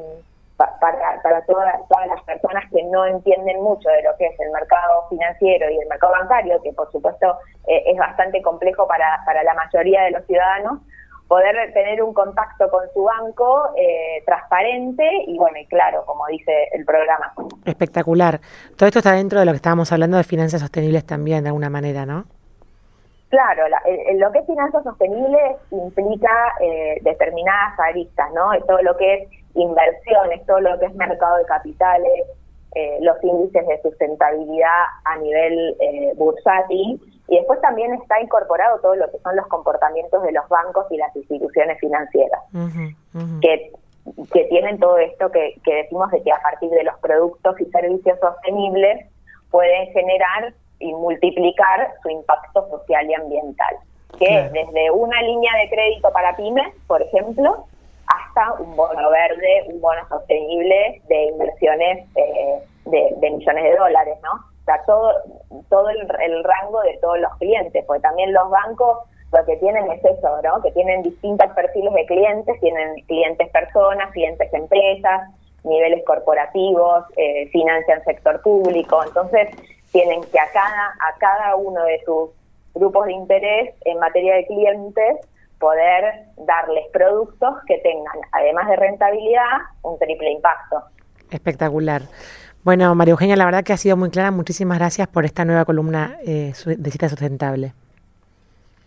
para, 0.79 1.21
para 1.21 1.41
todas, 1.45 1.75
todas 1.87 2.07
las 2.07 2.21
personas 2.23 2.63
que 2.71 2.83
no 2.83 3.05
entienden 3.05 3.61
mucho 3.61 3.89
de 3.89 4.03
lo 4.03 4.15
que 4.17 4.27
es 4.27 4.39
el 4.39 4.51
mercado 4.51 5.07
financiero 5.09 5.69
y 5.69 5.77
el 5.77 5.87
mercado 5.87 6.13
bancario, 6.13 6.61
que 6.61 6.73
por 6.73 6.91
supuesto 6.91 7.37
eh, 7.67 7.83
es 7.87 7.97
bastante 7.97 8.41
complejo 8.41 8.87
para, 8.87 9.21
para 9.25 9.43
la 9.43 9.53
mayoría 9.53 10.03
de 10.03 10.11
los 10.11 10.25
ciudadanos, 10.25 10.79
poder 11.27 11.71
tener 11.73 12.01
un 12.01 12.13
contacto 12.13 12.69
con 12.71 12.81
su 12.93 13.03
banco 13.03 13.69
eh, 13.77 14.23
transparente 14.25 15.07
y 15.27 15.37
bueno, 15.37 15.59
y 15.59 15.65
claro, 15.67 16.03
como 16.05 16.25
dice 16.27 16.69
el 16.73 16.83
programa. 16.85 17.33
Espectacular. 17.65 18.41
Todo 18.75 18.87
esto 18.87 18.99
está 18.99 19.13
dentro 19.13 19.39
de 19.39 19.45
lo 19.45 19.51
que 19.51 19.57
estábamos 19.57 19.91
hablando 19.91 20.17
de 20.17 20.23
finanzas 20.23 20.59
sostenibles 20.59 21.05
también, 21.05 21.43
de 21.43 21.49
alguna 21.49 21.69
manera, 21.69 22.05
¿no? 22.05 22.25
Claro, 23.29 23.65
lo 23.67 24.31
que 24.31 24.39
es 24.39 24.45
finanzas 24.47 24.83
sostenibles 24.83 25.57
implica 25.69 26.53
eh, 26.61 26.97
determinadas 27.03 27.79
aristas, 27.79 28.27
¿no? 28.33 28.49
Todo 28.65 28.81
lo 28.81 28.97
que 28.97 29.13
es 29.13 29.38
inversiones, 29.53 30.46
todo 30.46 30.60
lo 30.62 30.79
que 30.79 30.86
es 30.88 30.96
mercado 30.96 31.38
de 31.38 31.46
capitales, 31.46 32.27
eh, 32.75 32.98
los 33.01 33.22
índices 33.24 33.65
de 33.65 33.82
sustentabilidad 33.82 34.84
a 35.06 35.18
nivel 35.18 35.75
eh, 35.79 36.13
bursátil. 36.15 37.01
Y 37.27 37.38
después 37.38 37.62
también 37.62 37.94
está 37.94 38.22
incorporado 38.22 38.79
todo 38.79 38.96
lo 38.96 39.10
que 39.12 39.20
son 39.20 39.36
los 39.36 39.48
comportamientos 39.48 40.24
de 40.24 40.32
los 40.32 40.48
bancos 40.50 40.86
y 40.91 40.98
las 40.98 41.15
instituciones 41.15 41.79
financieras, 41.79 42.41
Que, 43.41 43.72
que 44.34 44.44
tienen 44.46 44.79
todo 44.79 44.98
esto 44.98 45.32
que, 45.32 45.56
que 45.63 45.75
decimos 45.75 46.10
de 46.12 46.24
que 46.24 46.32
a 46.32 46.41
partir 46.41 46.70
de 46.72 46.84
los 46.84 46.98
productos 47.00 47.60
y 47.60 47.65
servicios 47.65 48.20
sostenibles 48.20 49.06
pueden 49.51 49.91
generar 49.94 50.53
y 50.79 50.94
multiplicar 50.94 51.91
su 52.01 52.10
impacto 52.10 52.68
social 52.70 53.10
y 53.10 53.13
ambiental. 53.13 53.75
Que 54.18 54.50
desde 54.51 54.91
una 54.91 55.22
línea 55.22 55.51
de 55.62 55.70
crédito 55.70 56.12
para 56.12 56.36
pymes, 56.36 56.74
por 56.88 57.01
ejemplo, 57.01 57.65
hasta 58.09 58.53
un 58.53 58.75
bono 58.75 59.09
verde, 59.09 59.65
un 59.67 59.81
bono 59.81 60.07
sostenible 60.09 61.01
de 61.07 61.23
inversiones 61.25 62.07
eh, 62.15 62.59
de, 62.85 63.29
millones 63.29 63.63
de 63.63 63.75
dólares, 63.75 64.17
¿no? 64.23 64.31
O 64.31 64.65
sea, 64.65 64.81
todo, 64.85 65.13
todo 65.69 65.89
el, 65.89 66.43
rango 66.43 66.81
de 66.81 66.97
todos 67.01 67.19
los 67.19 67.31
clientes, 67.37 67.83
porque 67.85 68.01
también 68.01 68.33
los 68.33 68.49
bancos 68.49 68.99
lo 69.31 69.45
que 69.45 69.57
tienen 69.57 69.89
es 69.91 70.03
eso, 70.03 70.41
¿no? 70.43 70.61
Que 70.61 70.71
tienen 70.71 71.03
distintos 71.03 71.47
perfiles 71.53 71.93
de 71.93 72.05
clientes, 72.07 72.59
tienen 72.59 72.95
clientes 73.05 73.47
personas, 73.49 74.11
clientes 74.11 74.51
empresas, 74.53 75.29
niveles 75.63 76.03
corporativos, 76.05 77.05
eh, 77.15 77.47
financian 77.51 78.03
sector 78.05 78.41
público, 78.41 79.03
entonces 79.03 79.49
tienen 79.91 80.21
que 80.21 80.39
a 80.39 80.49
cada, 80.51 80.87
a 80.99 81.17
cada 81.19 81.55
uno 81.55 81.83
de 81.83 82.01
sus 82.05 82.29
grupos 82.73 83.05
de 83.05 83.13
interés 83.13 83.75
en 83.85 83.99
materia 83.99 84.35
de 84.35 84.47
clientes 84.47 85.17
poder 85.59 86.25
darles 86.37 86.85
productos 86.91 87.55
que 87.67 87.77
tengan, 87.79 88.17
además 88.31 88.67
de 88.69 88.75
rentabilidad, 88.75 89.57
un 89.81 89.99
triple 89.99 90.31
impacto. 90.31 90.83
Espectacular. 91.29 92.03
Bueno, 92.63 92.93
María 92.95 93.11
Eugenia, 93.11 93.35
la 93.35 93.45
verdad 93.45 93.63
que 93.63 93.73
ha 93.73 93.77
sido 93.77 93.95
muy 93.95 94.09
clara. 94.09 94.31
Muchísimas 94.31 94.79
gracias 94.79 95.07
por 95.07 95.25
esta 95.25 95.45
nueva 95.45 95.65
columna 95.65 96.17
eh, 96.25 96.53
de 96.65 96.91
Cita 96.91 97.07
Sustentable. 97.07 97.73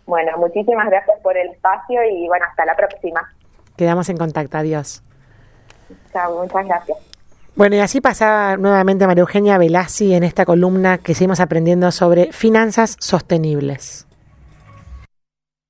Bueno, 0.05 0.37
muchísimas 0.37 0.89
gracias 0.89 1.19
por 1.21 1.37
el 1.37 1.49
espacio 1.49 2.03
y 2.03 2.27
bueno, 2.27 2.45
hasta 2.49 2.65
la 2.65 2.75
próxima. 2.75 3.33
Quedamos 3.77 4.09
en 4.09 4.17
contacto. 4.17 4.57
Adiós. 4.57 5.01
Chao, 6.11 6.43
muchas 6.43 6.65
gracias. 6.65 6.97
Bueno, 7.55 7.75
y 7.75 7.79
así 7.79 8.01
pasa 8.01 8.57
nuevamente 8.57 9.05
María 9.07 9.21
Eugenia 9.21 9.57
Velazzi 9.57 10.13
en 10.13 10.23
esta 10.23 10.45
columna 10.45 10.97
que 10.97 11.13
seguimos 11.13 11.39
aprendiendo 11.39 11.91
sobre 11.91 12.31
finanzas 12.31 12.97
sostenibles. 12.99 14.07